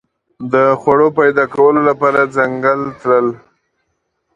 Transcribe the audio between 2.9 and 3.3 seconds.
تلل.